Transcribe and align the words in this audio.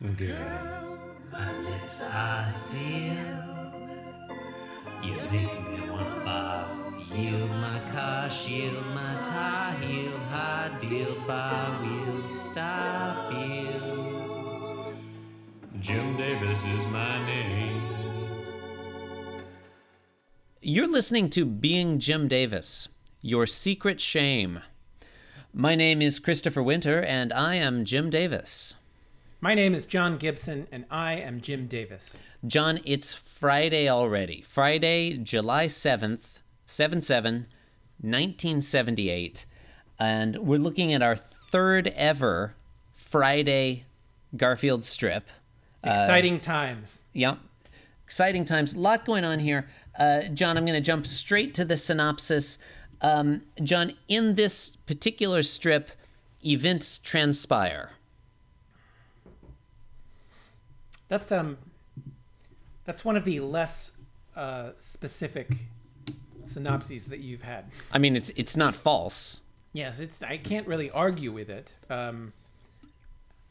Girl, 0.00 0.98
my 1.30 1.60
lips 1.60 2.00
are 2.00 2.50
sealed. 2.50 3.20
You 5.04 5.14
make 5.30 5.60
me 5.68 5.88
barf. 6.24 7.14
Yield 7.14 7.50
my 7.50 7.78
car, 7.92 8.30
shield 8.30 8.82
my 8.94 9.12
tie, 9.24 9.76
heel, 9.78 10.18
high 10.30 10.70
deal, 10.80 11.14
bar 11.26 11.82
wheel, 11.82 12.30
stop 12.30 13.30
you. 13.30 14.94
Jim 15.80 16.16
Davis 16.16 16.58
is 16.64 16.86
my 16.86 17.26
name. 17.26 17.82
You're 20.62 20.88
listening 20.90 21.28
to 21.30 21.44
Being 21.44 21.98
Jim 21.98 22.26
Davis, 22.26 22.88
Your 23.20 23.46
Secret 23.46 24.00
Shame. 24.00 24.60
My 25.52 25.74
name 25.74 26.00
is 26.00 26.18
Christopher 26.18 26.62
Winter, 26.62 27.02
and 27.02 27.34
I 27.34 27.56
am 27.56 27.84
Jim 27.84 28.08
Davis. 28.08 28.76
My 29.42 29.54
name 29.54 29.74
is 29.74 29.86
John 29.86 30.18
Gibson, 30.18 30.66
and 30.70 30.84
I 30.90 31.14
am 31.14 31.40
Jim 31.40 31.66
Davis. 31.66 32.18
John, 32.46 32.78
it's 32.84 33.14
Friday 33.14 33.88
already. 33.88 34.42
Friday, 34.42 35.16
July 35.16 35.64
7th, 35.64 36.40
7 36.66 37.00
7, 37.00 37.46
1978. 38.02 39.46
And 39.98 40.36
we're 40.36 40.58
looking 40.58 40.92
at 40.92 41.00
our 41.00 41.16
third 41.16 41.86
ever 41.96 42.54
Friday 42.92 43.86
Garfield 44.36 44.84
strip. 44.84 45.30
Exciting 45.82 46.38
times. 46.40 47.00
Yep. 47.14 47.38
Exciting 48.04 48.44
times. 48.44 48.74
A 48.74 48.78
lot 48.78 49.06
going 49.06 49.24
on 49.24 49.38
here. 49.38 49.66
Uh, 49.98 50.24
John, 50.24 50.58
I'm 50.58 50.66
going 50.66 50.74
to 50.74 50.82
jump 50.82 51.06
straight 51.06 51.54
to 51.54 51.64
the 51.64 51.78
synopsis. 51.78 52.58
Um, 53.00 53.40
John, 53.62 53.92
in 54.06 54.34
this 54.34 54.76
particular 54.76 55.42
strip, 55.42 55.88
events 56.44 56.98
transpire. 56.98 57.92
That's 61.10 61.30
um, 61.32 61.58
that's 62.84 63.04
one 63.04 63.16
of 63.16 63.24
the 63.24 63.40
less 63.40 63.92
uh, 64.34 64.70
specific 64.78 65.50
synopses 66.44 67.06
that 67.08 67.18
you've 67.18 67.42
had. 67.42 67.64
I 67.92 67.98
mean, 67.98 68.16
it's 68.16 68.30
it's 68.36 68.56
not 68.56 68.74
false. 68.74 69.42
Yes, 69.74 70.00
it's. 70.00 70.22
I 70.22 70.36
can't 70.38 70.66
really 70.66 70.90
argue 70.90 71.32
with 71.32 71.50
it. 71.50 71.74
Um, 71.90 72.32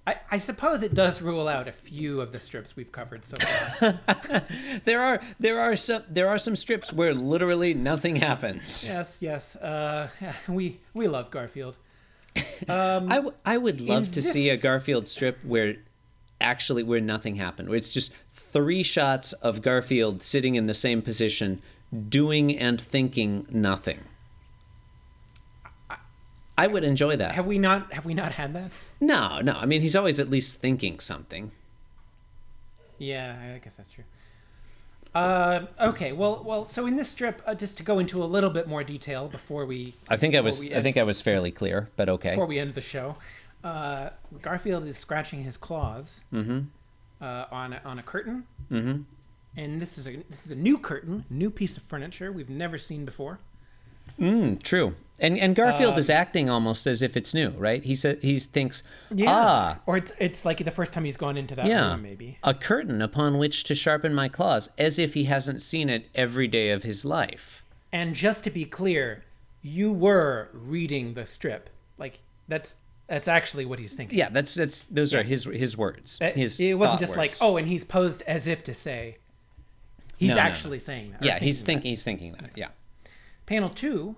I, 0.07 0.15
I 0.31 0.37
suppose 0.37 0.81
it 0.83 0.93
does 0.93 1.21
rule 1.21 1.47
out 1.47 1.67
a 1.67 1.71
few 1.71 2.21
of 2.21 2.31
the 2.31 2.39
strips 2.39 2.75
we've 2.75 2.91
covered 2.91 3.23
so 3.25 3.37
far. 3.37 3.99
There 4.85 5.01
are 5.01 5.19
there 5.39 5.59
are 5.59 5.75
some 5.75 6.03
there 6.09 6.29
are 6.29 6.37
some 6.37 6.55
strips 6.55 6.91
where 6.93 7.13
literally 7.13 7.73
nothing 7.73 8.15
happens. 8.15 8.87
yes, 8.87 9.17
yes. 9.21 9.55
Uh, 9.57 10.07
we 10.47 10.79
we 10.93 11.07
love 11.09 11.29
Garfield. 11.29 11.75
Um, 12.69 13.11
I, 13.11 13.15
w- 13.15 13.33
I 13.45 13.57
would 13.57 13.81
love 13.81 14.11
to 14.13 14.21
see 14.21 14.49
a 14.49 14.57
Garfield 14.57 15.07
strip 15.09 15.37
where 15.43 15.75
actually 16.41 16.83
where 16.83 17.01
nothing 17.01 17.35
happened. 17.35 17.69
Where 17.69 17.77
it's 17.77 17.89
just 17.89 18.13
three 18.31 18.83
shots 18.83 19.33
of 19.33 19.61
Garfield 19.61 20.23
sitting 20.23 20.55
in 20.55 20.67
the 20.67 20.73
same 20.73 21.01
position, 21.01 21.61
doing 22.09 22.57
and 22.57 22.79
thinking 22.79 23.45
nothing. 23.49 23.99
I 26.57 26.67
would 26.67 26.83
enjoy 26.83 27.15
that. 27.15 27.35
Have 27.35 27.45
we 27.45 27.57
not? 27.57 27.93
Have 27.93 28.05
we 28.05 28.13
not 28.13 28.33
had 28.33 28.53
that? 28.53 28.73
No, 28.99 29.39
no. 29.39 29.53
I 29.53 29.65
mean, 29.65 29.79
he's 29.79 29.95
always 29.95 30.19
at 30.19 30.29
least 30.29 30.59
thinking 30.59 30.99
something. 30.99 31.51
Yeah, 32.97 33.53
I 33.55 33.59
guess 33.59 33.75
that's 33.75 33.91
true. 33.91 34.03
Uh, 35.15 35.65
okay, 35.79 36.11
well, 36.11 36.43
well. 36.45 36.65
So 36.65 36.85
in 36.85 36.97
this 36.97 37.09
strip, 37.09 37.41
uh, 37.45 37.55
just 37.55 37.77
to 37.77 37.83
go 37.83 37.97
into 37.97 38.21
a 38.21 38.25
little 38.25 38.49
bit 38.49 38.67
more 38.67 38.83
detail 38.83 39.27
before 39.27 39.65
we 39.65 39.95
I 40.09 40.17
think 40.17 40.35
I 40.35 40.41
was. 40.41 40.69
I 40.69 40.81
think 40.81 40.97
I 40.97 41.03
was 41.03 41.21
fairly 41.21 41.49
clear, 41.49 41.89
but 41.95 42.09
okay. 42.09 42.31
before 42.31 42.45
we 42.45 42.59
end 42.59 42.75
the 42.75 42.81
show, 42.81 43.15
uh, 43.63 44.09
Garfield 44.41 44.85
is 44.85 44.97
scratching 44.97 45.43
his 45.43 45.57
claws 45.57 46.23
Mm-hmm. 46.33 46.59
uh, 47.21 47.45
on 47.51 47.73
a, 47.73 47.81
on 47.85 47.99
a 47.99 48.03
curtain, 48.03 48.45
mm-hmm. 48.71 49.01
and 49.57 49.81
this 49.81 49.97
is 49.97 50.07
a 50.07 50.17
this 50.29 50.45
is 50.45 50.51
a 50.51 50.55
new 50.55 50.77
curtain, 50.77 51.25
new 51.29 51.49
piece 51.49 51.77
of 51.77 51.83
furniture 51.83 52.31
we've 52.31 52.49
never 52.49 52.77
seen 52.77 53.05
before. 53.05 53.39
Mm, 54.19 54.61
true. 54.63 54.95
And 55.19 55.37
and 55.37 55.55
Garfield 55.55 55.93
Um, 55.93 55.99
is 55.99 56.09
acting 56.09 56.49
almost 56.49 56.87
as 56.87 57.01
if 57.01 57.15
it's 57.17 57.33
new, 57.33 57.49
right? 57.49 57.83
He 57.83 57.93
said 57.93 58.19
he 58.21 58.39
thinks, 58.39 58.83
ah, 59.27 59.79
or 59.85 59.97
it's 59.97 60.13
it's 60.17 60.45
like 60.45 60.63
the 60.63 60.71
first 60.71 60.93
time 60.93 61.03
he's 61.03 61.17
gone 61.17 61.37
into 61.37 61.55
that 61.55 61.65
yeah, 61.67 61.91
room, 61.91 62.01
maybe. 62.01 62.37
a 62.43 62.53
curtain 62.53 63.01
upon 63.01 63.37
which 63.37 63.63
to 63.65 63.75
sharpen 63.75 64.13
my 64.15 64.29
claws, 64.29 64.69
as 64.77 64.97
if 64.97 65.13
he 65.13 65.25
hasn't 65.25 65.61
seen 65.61 65.89
it 65.89 66.07
every 66.15 66.47
day 66.47 66.71
of 66.71 66.83
his 66.83 67.03
life. 67.05 67.63
And 67.91 68.15
just 68.15 68.43
to 68.45 68.49
be 68.49 68.63
clear, 68.65 69.23
you 69.61 69.91
were 69.91 70.49
reading 70.53 71.13
the 71.15 71.25
strip, 71.25 71.69
like 71.97 72.19
that's 72.47 72.77
that's 73.09 73.27
actually 73.27 73.65
what 73.65 73.79
he's 73.79 73.95
thinking. 73.95 74.17
Yeah, 74.17 74.29
that's 74.29 74.53
that's 74.55 74.85
those 74.85 75.13
are 75.13 75.23
his 75.23 75.43
his 75.45 75.75
words. 75.77 76.17
That- 76.19 76.35
His 76.37 76.59
it 76.59 76.75
wasn't 76.75 76.99
just 76.99 77.17
like 77.17 77.35
oh, 77.41 77.57
and 77.57 77.67
he's 77.67 77.83
posed 77.83 78.21
as 78.27 78.47
if 78.47 78.63
to 78.65 78.73
say. 78.73 79.17
He's 80.17 80.29
No, 80.29 80.35
no, 80.35 80.43
no. 80.43 80.47
actually 80.49 80.79
saying 80.79 81.11
that. 81.11 81.23
yeah, 81.23 81.39
he's 81.39 81.63
thinking 81.63 81.89
he's 81.89 82.03
thinking 82.03 82.33
that. 82.33 82.51
Yeah. 82.55 82.67
Panel 83.45 83.69
two, 83.69 84.15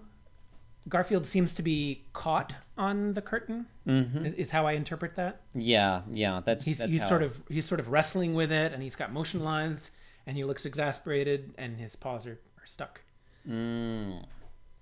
Garfield 0.90 1.26
seems 1.26 1.54
to 1.54 1.62
be 1.62 2.04
caught 2.14 2.56
on 2.78 3.14
the 3.14 3.22
curtain. 3.22 3.68
Mm-hmm. 3.88 4.26
Is, 4.26 4.34
is 4.34 4.52
how 4.52 4.66
I 4.66 4.74
interpret 4.74 5.16
that. 5.16 5.42
Yeah, 5.54 6.02
yeah, 6.12 6.42
that's 6.44 6.66
He's, 6.66 6.80
that's 6.80 6.92
he's 6.92 7.08
sort 7.08 7.22
of 7.24 7.40
he's 7.50 7.66
sort 7.66 7.80
of 7.80 7.90
wrestling 7.90 8.34
with 8.34 8.52
it, 8.52 8.74
and 8.74 8.82
he's 8.84 8.96
got 8.96 9.14
motion 9.14 9.44
lines, 9.44 9.92
and 10.26 10.36
he 10.36 10.44
looks 10.44 10.66
exasperated, 10.66 11.54
and 11.58 11.78
his 11.78 11.96
paws 11.96 12.26
are, 12.26 12.40
are 12.58 12.66
stuck. 12.66 13.02
Mm. 13.48 14.26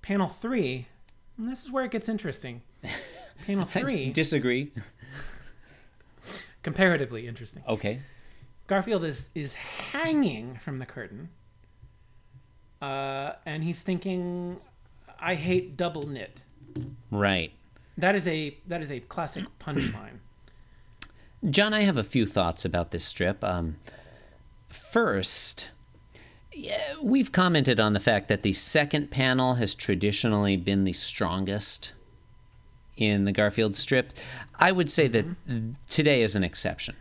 Panel 0.02 0.28
three, 0.28 0.88
and 1.38 1.50
this 1.52 1.64
is 1.66 1.72
where 1.72 1.84
it 1.86 1.92
gets 1.92 2.08
interesting. 2.10 2.62
Panel 3.46 3.66
three, 3.66 4.12
disagree. 4.12 4.72
comparatively 6.64 7.28
interesting. 7.28 7.64
Okay. 7.68 8.00
Garfield 8.68 9.04
is 9.04 9.30
is 9.34 9.56
hanging 9.56 10.56
from 10.58 10.80
the 10.80 10.86
curtain, 10.86 11.30
uh, 12.82 13.34
and 13.46 13.64
he's 13.64 13.82
thinking, 13.82 14.58
"I 15.20 15.36
hate 15.36 15.76
double 15.76 16.04
knit." 16.08 16.42
Right. 17.10 17.52
That 17.98 18.16
is 18.16 18.28
a 18.28 18.58
that 18.68 18.82
is 18.82 18.92
a 18.92 19.00
classic 19.00 19.46
punchline. 19.60 20.20
John, 21.50 21.74
I 21.74 21.82
have 21.82 21.98
a 21.98 22.04
few 22.04 22.26
thoughts 22.26 22.66
about 22.66 22.92
this 22.92 23.06
strip. 23.06 23.44
Um, 23.44 23.78
first, 24.68 25.72
yeah, 26.54 26.96
we've 27.02 27.32
commented 27.32 27.80
on 27.80 27.94
the 27.94 28.00
fact 28.00 28.28
that 28.28 28.44
the 28.44 28.54
second 28.54 29.10
panel 29.10 29.56
has 29.56 29.74
traditionally 29.74 30.58
been 30.58 30.84
the 30.84 30.94
strongest 30.94 31.94
in 33.02 33.26
the 33.26 33.32
Garfield 33.32 33.76
strip. 33.76 34.14
I 34.60 34.72
would 34.72 34.92
say 34.92 35.08
that 35.08 35.26
today 35.88 36.22
is 36.22 36.36
an 36.36 36.44
exception. 36.44 36.96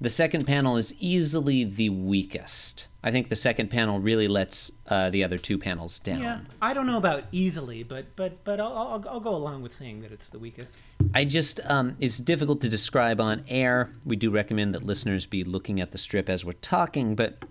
The 0.00 0.10
second 0.10 0.46
panel 0.46 0.76
is 0.76 0.96
easily 0.98 1.62
the 1.62 1.88
weakest. 1.90 2.88
I 3.04 3.12
think 3.12 3.28
the 3.28 3.36
second 3.36 3.70
panel 3.70 4.00
really 4.00 4.26
lets 4.26 4.72
uh, 4.88 5.10
the 5.10 5.22
other 5.22 5.38
two 5.38 5.58
panels 5.58 6.00
down. 6.00 6.20
Yeah, 6.20 6.40
I 6.60 6.74
don't 6.74 6.86
know 6.86 6.98
about 6.98 7.24
easily, 7.30 7.84
but 7.84 8.06
but 8.16 8.42
but 8.42 8.58
I'll, 8.58 8.72
I'll 8.72 9.04
I'll 9.08 9.20
go 9.20 9.34
along 9.34 9.62
with 9.62 9.72
saying 9.72 10.02
that 10.02 10.10
it's 10.10 10.26
the 10.28 10.40
weakest. 10.40 10.76
I 11.14 11.24
just, 11.24 11.60
um, 11.66 11.96
it's 12.00 12.18
difficult 12.18 12.60
to 12.62 12.68
describe 12.68 13.20
on 13.20 13.44
air. 13.48 13.90
We 14.04 14.16
do 14.16 14.30
recommend 14.30 14.74
that 14.74 14.82
listeners 14.84 15.26
be 15.26 15.44
looking 15.44 15.80
at 15.80 15.92
the 15.92 15.98
strip 15.98 16.28
as 16.28 16.44
we're 16.44 16.52
talking, 16.52 17.14
but 17.14 17.44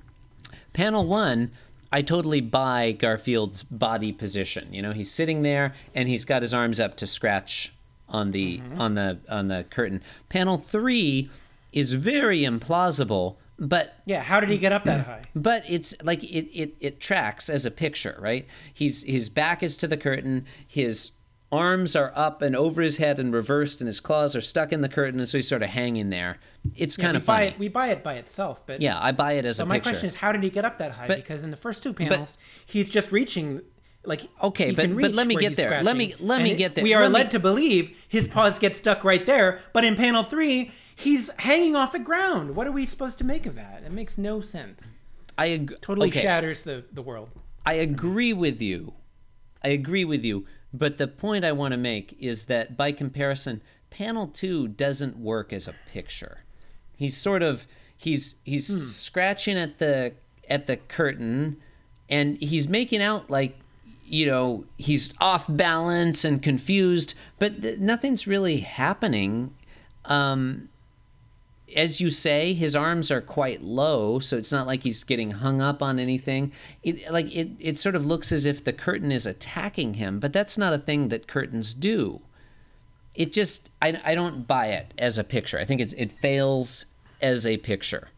panel 0.73 1.05
one, 1.05 1.51
I 1.91 2.01
totally 2.01 2.41
buy 2.41 2.91
Garfield's 2.93 3.63
body 3.63 4.11
position. 4.11 4.73
You 4.73 4.81
know, 4.81 4.93
he's 4.93 5.11
sitting 5.11 5.41
there 5.41 5.73
and 5.93 6.09
he's 6.09 6.25
got 6.25 6.41
his 6.41 6.53
arms 6.53 6.79
up 6.79 6.95
to 6.97 7.07
scratch 7.07 7.73
on 8.11 8.31
the 8.31 8.59
mm-hmm. 8.59 8.79
on 8.81 8.95
the 8.95 9.19
on 9.29 9.47
the 9.47 9.65
curtain. 9.69 10.01
Panel 10.29 10.57
three 10.57 11.29
is 11.73 11.93
very 11.93 12.41
implausible, 12.41 13.37
but 13.57 13.95
Yeah, 14.05 14.21
how 14.21 14.39
did 14.39 14.49
he 14.49 14.57
get 14.57 14.71
up 14.71 14.83
that 14.83 15.05
high? 15.05 15.21
but 15.35 15.63
it's 15.67 15.95
like 16.03 16.23
it, 16.23 16.49
it 16.57 16.75
it 16.79 16.99
tracks 16.99 17.49
as 17.49 17.65
a 17.65 17.71
picture, 17.71 18.17
right? 18.19 18.45
He's 18.73 19.03
his 19.03 19.29
back 19.29 19.63
is 19.63 19.77
to 19.77 19.87
the 19.87 19.97
curtain, 19.97 20.45
his 20.67 21.11
arms 21.53 21.97
are 21.97 22.13
up 22.15 22.41
and 22.41 22.55
over 22.55 22.81
his 22.81 22.95
head 22.95 23.19
and 23.19 23.33
reversed, 23.33 23.81
and 23.81 23.87
his 23.87 23.99
claws 23.99 24.37
are 24.37 24.41
stuck 24.41 24.71
in 24.71 24.79
the 24.79 24.87
curtain, 24.87 25.19
and 25.19 25.27
so 25.27 25.37
he's 25.37 25.47
sort 25.49 25.61
of 25.61 25.67
hanging 25.69 26.09
there. 26.09 26.37
It's 26.77 26.95
kind 26.95 27.11
we 27.13 27.17
of 27.17 27.25
buy 27.25 27.35
funny. 27.35 27.47
it. 27.47 27.59
We 27.59 27.67
buy 27.67 27.87
it 27.89 28.03
by 28.03 28.13
itself, 28.15 28.65
but 28.65 28.81
yeah, 28.81 28.97
I 29.01 29.11
buy 29.11 29.33
it 29.33 29.43
as 29.45 29.55
a 29.55 29.57
So 29.57 29.63
a 29.63 29.65
my 29.67 29.75
picture. 29.75 29.89
question 29.91 30.07
is, 30.07 30.15
how 30.15 30.31
did 30.31 30.43
he 30.43 30.49
get 30.49 30.63
up 30.63 30.77
that 30.77 30.91
high? 30.93 31.07
But- 31.07 31.17
because 31.17 31.43
in 31.43 31.51
the 31.51 31.57
first 31.57 31.83
two 31.83 31.93
panels, 31.93 32.37
he's 32.65 32.89
just 32.89 33.11
reaching. 33.11 33.61
Like 34.03 34.27
Okay, 34.41 34.71
but- 34.71 34.95
but 34.95 35.13
let 35.13 35.27
me 35.27 35.35
get 35.35 35.55
there. 35.55 35.83
Let 35.83 35.95
me- 35.95 36.11
scratching, 36.11 36.27
let 36.27 36.41
me 36.41 36.49
and 36.51 36.57
get 36.57 36.75
there. 36.75 36.83
We 36.83 36.93
are 36.93 37.03
Let 37.03 37.09
me- 37.09 37.13
led 37.15 37.31
to 37.31 37.39
believe 37.39 38.03
his 38.07 38.27
paws 38.27 38.57
get 38.57 38.75
stuck 38.75 39.03
right 39.03 39.25
there, 39.25 39.61
but 39.73 39.83
in 39.83 39.95
panel 39.95 40.23
three, 40.23 40.71
he's 40.95 41.29
hanging 41.37 41.75
off 41.75 41.91
the 41.91 41.99
ground. 41.99 42.55
What 42.55 42.67
are 42.67 42.71
we 42.71 42.85
supposed 42.85 43.17
to 43.19 43.23
make 43.23 43.45
of 43.45 43.55
that? 43.55 43.83
It 43.85 43.91
makes 43.91 44.17
no 44.17 44.41
sense. 44.41 44.91
I 45.37 45.47
ag- 45.47 45.81
Totally 45.81 46.09
okay. 46.09 46.21
shatters 46.21 46.63
the 46.63 46.83
the 46.91 47.01
world. 47.01 47.29
I 47.65 47.73
agree 47.73 48.33
with 48.33 48.61
you. 48.61 48.93
I 49.63 49.69
agree 49.69 50.05
with 50.05 50.25
you. 50.25 50.45
But 50.73 50.97
the 50.97 51.07
point 51.07 51.45
I 51.45 51.51
want 51.51 51.73
to 51.73 51.77
make 51.77 52.17
is 52.19 52.45
that 52.45 52.77
by 52.77 52.91
comparison, 52.91 53.61
panel 53.89 54.27
two 54.27 54.67
doesn't 54.67 55.17
work 55.17 55.51
as 55.53 55.67
a 55.67 55.75
picture. 55.91 56.43
He's 56.95 57.17
sort 57.17 57.43
of 57.43 57.67
he's 57.97 58.35
he's 58.43 58.71
hmm. 58.71 58.79
scratching 58.79 59.57
at 59.57 59.77
the 59.77 60.13
at 60.49 60.67
the 60.67 60.77
curtain 60.77 61.57
and 62.09 62.37
he's 62.37 62.67
making 62.67 63.01
out 63.01 63.29
like 63.29 63.57
you 64.11 64.25
know 64.25 64.65
he's 64.77 65.13
off 65.19 65.45
balance 65.49 66.25
and 66.25 66.41
confused 66.41 67.15
but 67.39 67.61
th- 67.61 67.79
nothing's 67.79 68.27
really 68.27 68.57
happening 68.57 69.53
um 70.05 70.69
as 71.75 72.01
you 72.01 72.09
say, 72.09 72.53
his 72.53 72.75
arms 72.75 73.11
are 73.11 73.21
quite 73.21 73.61
low, 73.61 74.19
so 74.19 74.37
it's 74.37 74.51
not 74.51 74.67
like 74.67 74.83
he's 74.83 75.03
getting 75.03 75.31
hung 75.31 75.61
up 75.61 75.81
on 75.81 75.99
anything. 75.99 76.51
It 76.83 77.11
like 77.11 77.33
it 77.35 77.49
it 77.59 77.79
sort 77.79 77.95
of 77.95 78.05
looks 78.05 78.31
as 78.31 78.45
if 78.45 78.63
the 78.63 78.73
curtain 78.73 79.11
is 79.11 79.25
attacking 79.25 79.95
him, 79.95 80.19
but 80.19 80.33
that's 80.33 80.57
not 80.57 80.73
a 80.73 80.77
thing 80.77 81.09
that 81.09 81.27
curtains 81.27 81.73
do. 81.73 82.21
It 83.15 83.33
just 83.33 83.69
I, 83.81 83.99
I 84.03 84.15
don't 84.15 84.47
buy 84.47 84.67
it 84.67 84.93
as 84.97 85.17
a 85.17 85.23
picture. 85.23 85.59
I 85.59 85.65
think 85.65 85.81
it's 85.81 85.93
it 85.93 86.11
fails 86.11 86.85
as 87.21 87.45
a 87.45 87.57
picture. 87.57 88.09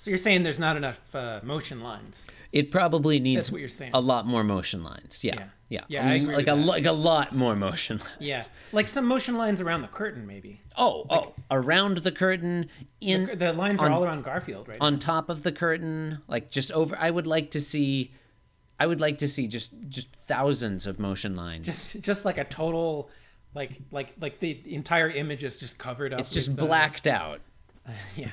So 0.00 0.10
you're 0.10 0.16
saying 0.16 0.44
there's 0.44 0.58
not 0.58 0.78
enough 0.78 1.14
uh, 1.14 1.40
motion 1.42 1.82
lines? 1.82 2.26
It 2.52 2.70
probably 2.70 3.20
needs 3.20 3.36
That's 3.36 3.52
what 3.52 3.60
you're 3.60 3.68
saying. 3.68 3.90
a 3.92 4.00
lot 4.00 4.26
more 4.26 4.42
motion 4.42 4.82
lines. 4.82 5.22
Yeah. 5.22 5.34
Yeah. 5.34 5.44
Yeah. 5.68 5.84
Yeah, 5.88 6.08
I 6.08 6.14
agree 6.14 6.36
like 6.36 6.46
with 6.46 6.54
a 6.54 6.56
that. 6.56 6.66
like 6.66 6.86
a 6.86 6.92
lot 6.92 7.36
more 7.36 7.54
motion 7.54 7.98
lines. 7.98 8.16
Yeah, 8.18 8.42
like 8.72 8.88
some 8.88 9.04
motion 9.04 9.36
lines 9.36 9.60
around 9.60 9.82
the 9.82 9.88
curtain, 9.88 10.26
maybe. 10.26 10.62
Oh, 10.74 11.04
oh, 11.10 11.34
around 11.50 11.98
the 11.98 12.10
curtain 12.12 12.70
in 13.02 13.30
The 13.38 13.52
lines 13.52 13.82
are 13.82 13.90
all 13.90 14.02
around 14.02 14.24
Garfield, 14.24 14.68
right? 14.68 14.78
on 14.80 14.98
top 14.98 15.28
of 15.28 15.42
the 15.42 15.52
curtain, 15.52 16.22
like 16.28 16.50
just 16.50 16.72
over. 16.72 16.96
I 16.98 17.10
would 17.10 17.26
like 17.26 17.50
to 17.50 17.60
see, 17.60 18.10
I 18.78 18.86
would 18.86 19.02
like 19.02 19.18
to 19.18 19.28
see 19.28 19.46
just 19.48 19.74
just 19.90 20.08
thousands 20.16 20.86
of 20.86 20.98
motion 20.98 21.36
lines. 21.36 21.66
just, 21.66 22.00
just 22.00 22.24
like 22.24 22.38
a 22.38 22.44
total, 22.44 23.10
like 23.54 23.78
like 23.92 24.14
like 24.18 24.40
the 24.40 24.62
entire 24.64 25.10
image 25.10 25.44
is 25.44 25.58
just 25.58 25.76
covered 25.76 26.14
up. 26.14 26.20
it's 26.20 26.30
just 26.30 26.52
uh, 26.52 26.64
blacked 26.64 27.06
out 27.06 27.42
yeah, 28.16 28.28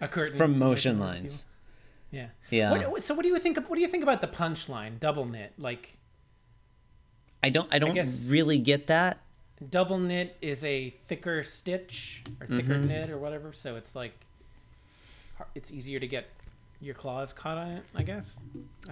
a 0.00 0.08
curtain 0.08 0.36
from 0.38 0.58
motion 0.58 0.98
lines. 0.98 1.46
Yeah, 2.10 2.28
Yeah. 2.50 2.70
What, 2.88 3.02
so 3.02 3.14
what 3.14 3.22
do 3.22 3.28
you 3.28 3.38
think? 3.38 3.56
What 3.68 3.74
do 3.76 3.80
you 3.82 3.88
think 3.88 4.02
about 4.02 4.20
the 4.20 4.28
punchline 4.28 4.98
double 5.00 5.24
knit? 5.26 5.52
Like 5.58 5.98
I 7.42 7.50
don't. 7.50 7.68
I 7.72 7.78
don't 7.78 7.94
guess- 7.94 8.28
really 8.28 8.58
get 8.58 8.86
that. 8.88 9.18
double 9.70 9.98
knit 9.98 10.36
is 10.40 10.64
a 10.64 10.90
thicker 10.90 11.42
stitch 11.42 12.22
or 12.40 12.46
thicker 12.46 12.74
Mm-hmm. 12.74 12.88
knit 12.88 13.10
or 13.10 13.18
whatever, 13.18 13.52
so 13.52 13.76
it's 13.76 13.94
like 13.96 14.12
it's 15.54 15.70
easier 15.72 16.00
to 16.00 16.06
get 16.06 16.28
your 16.80 16.94
claws 16.94 17.32
caught 17.32 17.56
on 17.58 17.68
it. 17.72 17.82
I 17.94 18.02
guess 18.02 18.38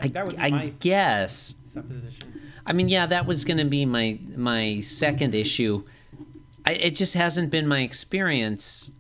I, 0.00 0.08
that 0.08 0.26
would 0.26 0.36
be 0.36 0.42
I 0.42 0.50
my 0.50 0.68
guess. 0.80 1.54
supposition. 1.64 2.40
I 2.66 2.72
mean, 2.72 2.88
yeah, 2.88 3.06
that 3.06 3.26
was 3.26 3.44
going 3.44 3.58
to 3.58 3.64
be 3.64 3.84
my 3.86 4.18
my 4.36 4.80
second 4.80 5.34
issue. 5.34 5.84
I, 6.66 6.72
it 6.72 6.94
just 6.94 7.14
hasn't 7.14 7.50
been 7.50 7.66
my 7.66 7.80
experience 7.80 8.90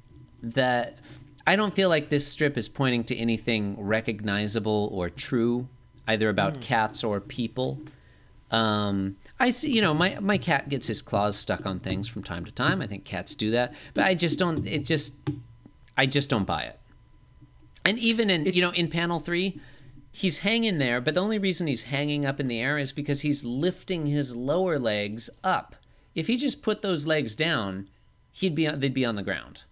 that 0.42 0.98
I 1.46 1.56
don't 1.56 1.74
feel 1.74 1.88
like 1.88 2.08
this 2.08 2.26
strip 2.26 2.56
is 2.56 2.68
pointing 2.68 3.04
to 3.04 3.16
anything 3.16 3.76
recognizable 3.78 4.88
or 4.92 5.10
true, 5.10 5.68
either 6.06 6.28
about 6.28 6.60
cats 6.60 7.04
or 7.04 7.20
people. 7.20 7.80
Um, 8.50 9.16
I 9.38 9.50
see, 9.50 9.70
you 9.72 9.82
know, 9.82 9.92
my 9.94 10.18
my 10.20 10.38
cat 10.38 10.68
gets 10.68 10.86
his 10.86 11.02
claws 11.02 11.36
stuck 11.36 11.66
on 11.66 11.80
things 11.80 12.08
from 12.08 12.22
time 12.22 12.44
to 12.44 12.52
time. 12.52 12.80
I 12.80 12.86
think 12.86 13.04
cats 13.04 13.34
do 13.34 13.50
that, 13.50 13.74
but 13.92 14.04
I 14.04 14.14
just 14.14 14.38
don't. 14.38 14.66
It 14.66 14.84
just, 14.84 15.16
I 15.96 16.06
just 16.06 16.30
don't 16.30 16.44
buy 16.44 16.62
it. 16.62 16.78
And 17.84 17.98
even 17.98 18.30
in 18.30 18.46
you 18.46 18.62
know 18.62 18.70
in 18.70 18.88
panel 18.88 19.18
three, 19.18 19.60
he's 20.12 20.38
hanging 20.38 20.78
there, 20.78 21.00
but 21.00 21.14
the 21.14 21.20
only 21.20 21.38
reason 21.38 21.66
he's 21.66 21.84
hanging 21.84 22.24
up 22.24 22.40
in 22.40 22.48
the 22.48 22.60
air 22.60 22.78
is 22.78 22.92
because 22.92 23.22
he's 23.22 23.44
lifting 23.44 24.06
his 24.06 24.36
lower 24.36 24.78
legs 24.78 25.28
up. 25.42 25.74
If 26.14 26.28
he 26.28 26.36
just 26.36 26.62
put 26.62 26.80
those 26.80 27.06
legs 27.06 27.34
down, 27.34 27.88
he'd 28.32 28.54
be 28.54 28.66
they'd 28.68 28.94
be 28.94 29.04
on 29.04 29.16
the 29.16 29.22
ground. 29.22 29.64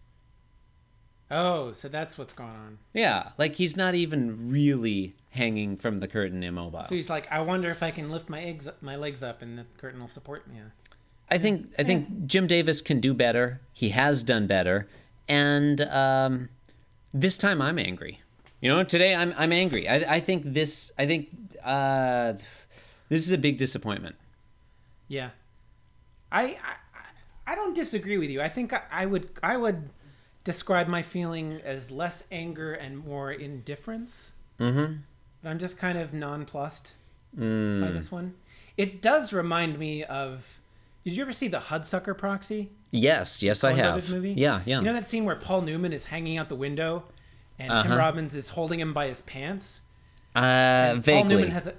Oh, 1.32 1.72
so 1.72 1.88
that's 1.88 2.18
what's 2.18 2.34
going 2.34 2.50
on. 2.50 2.78
Yeah, 2.92 3.30
like 3.38 3.54
he's 3.54 3.74
not 3.74 3.94
even 3.94 4.50
really 4.50 5.16
hanging 5.30 5.78
from 5.78 5.98
the 5.98 6.06
curtain 6.06 6.42
immobile. 6.42 6.84
So 6.84 6.94
he's 6.94 7.08
like, 7.08 7.26
I 7.32 7.40
wonder 7.40 7.70
if 7.70 7.82
I 7.82 7.90
can 7.90 8.10
lift 8.10 8.28
my 8.28 8.42
eggs, 8.42 8.68
my 8.82 8.96
legs 8.96 9.22
up, 9.22 9.40
and 9.40 9.58
the 9.58 9.64
curtain 9.78 9.98
will 9.98 10.08
support 10.08 10.46
me. 10.46 10.56
Yeah. 10.56 10.62
I 11.30 11.38
think 11.38 11.72
I 11.78 11.84
think 11.84 12.26
Jim 12.26 12.46
Davis 12.46 12.82
can 12.82 13.00
do 13.00 13.14
better. 13.14 13.62
He 13.72 13.88
has 13.88 14.22
done 14.22 14.46
better, 14.46 14.86
and 15.26 15.80
um, 15.80 16.50
this 17.14 17.38
time 17.38 17.62
I'm 17.62 17.78
angry. 17.78 18.20
You 18.60 18.68
know, 18.68 18.84
today 18.84 19.14
I'm 19.14 19.32
I'm 19.38 19.52
angry. 19.52 19.88
I, 19.88 20.16
I 20.16 20.20
think 20.20 20.42
this 20.44 20.92
I 20.98 21.06
think 21.06 21.30
uh, 21.64 22.34
this 23.08 23.24
is 23.24 23.32
a 23.32 23.38
big 23.38 23.56
disappointment. 23.56 24.16
Yeah, 25.08 25.30
I, 26.30 26.42
I 26.42 26.76
I 27.46 27.54
don't 27.54 27.74
disagree 27.74 28.18
with 28.18 28.28
you. 28.28 28.42
I 28.42 28.50
think 28.50 28.74
I, 28.74 28.82
I 28.90 29.06
would 29.06 29.30
I 29.42 29.56
would 29.56 29.88
describe 30.44 30.88
my 30.88 31.02
feeling 31.02 31.60
as 31.64 31.90
less 31.90 32.24
anger 32.32 32.72
and 32.72 32.98
more 32.98 33.30
indifference. 33.32 34.32
Mm-hmm. 34.58 34.94
But 35.42 35.48
I'm 35.48 35.58
just 35.58 35.78
kind 35.78 35.98
of 35.98 36.12
nonplussed 36.12 36.94
by 37.34 37.40
this 37.90 38.12
one. 38.12 38.34
It 38.76 39.02
does 39.02 39.32
remind 39.32 39.78
me 39.78 40.04
of. 40.04 40.58
Did 41.04 41.16
you 41.16 41.22
ever 41.22 41.32
see 41.32 41.48
the 41.48 41.58
Hudsucker 41.58 42.16
Proxy? 42.16 42.70
Yes, 42.92 43.42
yes, 43.42 43.64
I 43.64 43.72
have. 43.72 44.08
Yeah, 44.08 44.60
yeah. 44.64 44.78
You 44.78 44.82
know 44.84 44.92
that 44.92 45.08
scene 45.08 45.24
where 45.24 45.34
Paul 45.34 45.62
Newman 45.62 45.92
is 45.92 46.06
hanging 46.06 46.38
out 46.38 46.48
the 46.48 46.54
window, 46.54 47.04
and 47.58 47.68
Tim 47.82 47.92
Uh-huh. 47.92 47.96
Robbins 47.98 48.34
is 48.36 48.50
holding 48.50 48.78
him 48.78 48.92
by 48.92 49.08
his 49.08 49.20
pants. 49.22 49.80
uh, 50.36 50.90
Paul 50.92 50.96
vaguely. 51.00 51.34
Newman 51.34 51.50
has 51.50 51.66
a 51.66 51.74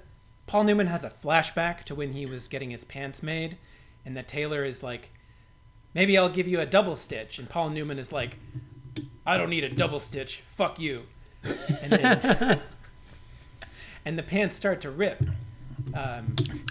Paul 0.46 0.64
Newman 0.64 0.88
has 0.88 1.04
a 1.04 1.10
flashback 1.10 1.84
to 1.84 1.94
when 1.94 2.12
he 2.12 2.26
was 2.26 2.48
getting 2.48 2.70
his 2.70 2.84
pants 2.84 3.22
made, 3.22 3.56
and 4.04 4.14
the 4.14 4.22
tailor 4.22 4.62
is 4.62 4.82
like, 4.82 5.10
"Maybe 5.94 6.18
I'll 6.18 6.28
give 6.28 6.48
you 6.48 6.60
a 6.60 6.66
double 6.66 6.96
stitch," 6.96 7.38
and 7.38 7.48
Paul 7.48 7.70
Newman 7.70 7.98
is 7.98 8.12
like, 8.12 8.38
"I 9.24 9.36
don't 9.36 9.50
need 9.50 9.64
a 9.64 9.68
double 9.68 10.00
stitch. 10.00 10.42
Fuck 10.50 10.78
you," 10.78 11.06
and 11.82 11.92
then 11.92 12.60
and 14.04 14.18
the 14.18 14.22
pants 14.22 14.56
start 14.56 14.80
to 14.82 14.90
rip, 14.90 15.22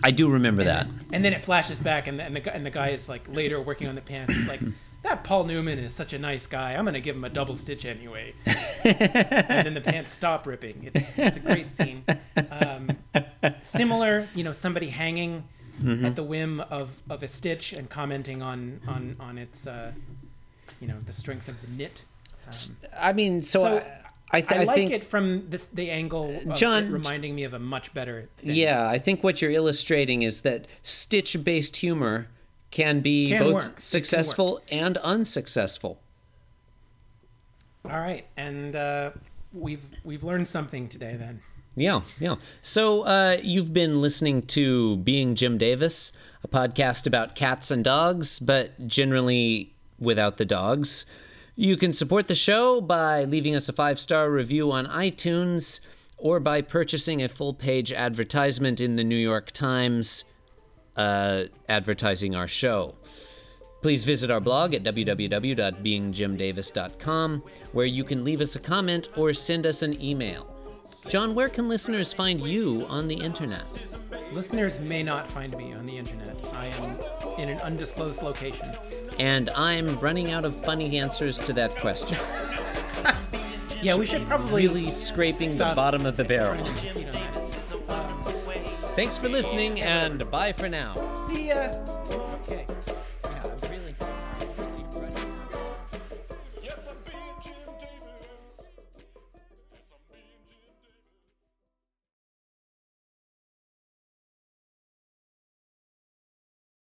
I 0.04 0.12
do 0.12 0.30
remember 0.30 0.64
that. 0.64 0.88
and 1.12 1.24
then 1.24 1.34
it 1.34 1.42
flashes 1.42 1.80
back, 1.80 2.08
and 2.08 2.20
the, 2.20 2.24
and 2.24 2.36
the 2.36 2.56
and 2.56 2.66
the 2.66 2.72
guy 2.72 2.90
is 2.90 3.08
like 3.10 3.28
later 3.28 3.62
working 3.62 3.88
on 3.88 3.96
the 3.96 4.02
pants. 4.02 4.34
He's 4.34 4.48
like. 4.48 4.62
That 5.04 5.26
Paul 5.26 5.44
Newman 5.44 5.80
is 5.80 5.94
such 5.94 6.14
a 6.14 6.18
nice 6.18 6.48
guy. 6.48 6.76
I'm 6.76 6.86
gonna 6.86 7.02
give 7.02 7.18
him 7.18 7.26
a 7.26 7.30
double 7.30 7.58
stitch 7.58 7.84
anyway. 7.84 8.34
and 8.86 9.66
then 9.68 9.74
the 9.74 9.82
pants 9.82 10.14
stop 10.14 10.48
ripping. 10.48 10.90
It's, 10.94 11.20
it's 11.20 11.36
a 11.36 11.42
great 11.42 11.70
scene. 11.70 12.06
Um, 12.50 12.90
similar, 13.64 14.30
you 14.34 14.46
know, 14.46 14.54
somebody 14.54 14.88
hanging 14.88 15.44
at 16.06 16.16
the 16.16 16.24
whim 16.24 16.60
of, 16.62 17.02
of 17.10 17.24
a 17.24 17.28
stitch 17.28 17.74
and 17.74 17.90
commenting 17.90 18.42
on 18.42 18.80
on 18.88 19.16
on 19.20 19.38
its, 19.38 19.68
uh, 19.68 19.92
you 20.80 20.88
know, 20.88 20.98
the 21.06 21.14
strength 21.14 21.48
of 21.48 21.60
the 21.62 21.68
knit. 21.68 22.04
Um, 22.48 22.78
I 23.00 23.14
mean, 23.14 23.42
so, 23.42 23.62
So, 23.64 23.78
I, 24.32 24.38
I, 24.38 24.42
th- 24.42 24.52
I 24.52 24.62
I 24.62 24.66
like 24.66 24.76
think, 24.78 24.92
it 24.92 25.06
from 25.06 25.50
this, 25.50 25.68
the 25.68 25.90
angle 25.92 26.30
of 26.46 26.56
John- 26.56 26.92
reminding 26.92 27.36
me 27.36 27.44
of 27.46 27.54
a 27.54 27.60
much 27.60 27.94
better 27.94 28.28
thing. 28.38 28.56
yeah, 28.56 28.88
I 28.90 28.98
think 29.00 29.24
what 29.24 29.42
you're 29.42 29.52
illustrating 29.52 30.24
is 30.24 30.42
that 30.42 30.68
stitch-based 30.82 31.78
humor 31.78 32.28
can 32.72 33.00
be 33.02 33.30
Can 33.30 33.40
both 33.44 33.54
work. 33.54 33.80
Successful 33.82 34.60
and 34.70 34.98
unsuccessful. 34.98 36.00
All 37.86 38.00
right, 38.00 38.26
and 38.38 38.76
uh, 38.76 39.12
we've 39.54 39.86
we've 40.04 40.24
learned 40.24 40.48
something 40.48 40.88
today. 40.88 41.16
Then 41.18 41.42
Yeah, 41.76 42.02
yeah. 42.20 42.36
So 42.62 43.02
uh, 43.02 43.38
you've 43.42 43.74
been 43.74 44.00
listening 44.02 44.44
to 44.44 44.98
Being 44.98 45.34
Jim 45.36 45.58
Davis, 45.58 46.12
a 46.44 46.48
podcast 46.48 47.08
about 47.08 47.36
cats 47.36 47.72
and 47.72 47.84
dogs, 47.84 48.40
but 48.40 48.88
generally 48.88 49.74
without 50.00 50.38
the 50.38 50.46
dogs. 50.46 51.06
You 51.56 51.78
can 51.78 51.94
support 51.94 52.28
the 52.28 52.36
show 52.36 52.82
by 52.82 53.24
leaving 53.26 53.56
us 53.56 53.70
a 53.70 53.74
five 53.74 54.00
star 54.00 54.30
review 54.30 54.72
on 54.72 54.86
iTunes 54.88 55.80
or 56.18 56.40
by 56.40 56.62
purchasing 56.62 57.22
a 57.22 57.30
full 57.30 57.54
page 57.54 57.92
advertisement 57.92 58.80
in 58.80 58.96
the 58.96 59.04
New 59.04 59.18
York 59.18 59.52
Times 59.52 60.24
uh, 60.96 61.46
advertising 61.68 62.36
our 62.36 62.48
show. 62.48 62.96
Please 63.82 64.04
visit 64.04 64.30
our 64.32 64.40
blog 64.40 64.74
at 64.74 64.84
www.beingjimdavis.com, 64.84 67.44
where 67.74 67.86
you 67.86 68.04
can 68.04 68.24
leave 68.24 68.42
us 68.42 68.56
a 68.56 68.60
comment 68.60 69.10
or 69.18 69.34
send 69.34 69.66
us 69.66 69.82
an 69.82 70.02
email. 70.02 70.53
John, 71.08 71.36
where 71.36 71.50
can 71.50 71.68
listeners 71.68 72.14
find 72.14 72.42
you 72.42 72.86
on 72.90 73.08
the 73.08 73.16
internet? 73.16 73.66
listeners 74.32 74.80
may 74.80 75.04
not 75.04 75.30
find 75.30 75.56
me 75.58 75.74
on 75.74 75.86
the 75.86 75.96
internet. 75.96 76.36
I 76.54 76.68
am 76.68 76.98
in 77.40 77.50
an 77.50 77.60
undisclosed 77.62 78.22
location. 78.24 78.68
And 79.20 79.50
I'm 79.52 79.96
running 80.00 80.32
out 80.32 80.44
of 80.44 80.56
funny 80.66 80.98
answers 80.98 81.40
to 81.40 81.54
that 81.54 81.76
question. 81.76 82.18
Yeah, 83.82 83.96
we 83.96 84.06
should 84.06 84.26
probably 84.28 84.66
Really 84.66 84.90
scraping 84.90 85.58
the 85.58 85.74
bottom 85.76 86.06
of 86.06 86.16
the 86.16 86.24
barrel. 86.24 86.64
Thanks 88.96 89.18
for 89.18 89.28
listening, 89.28 89.82
and 89.82 90.32
bye 90.32 90.54
for 90.54 90.70
now. 90.70 90.94
see 91.28 91.50
ya. 91.50 91.74